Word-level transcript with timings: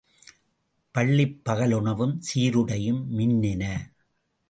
பள்ளிப்பகலுணவும் 0.95 2.15
சீருடையும் 2.19 3.01
மின்னின. 3.11 3.63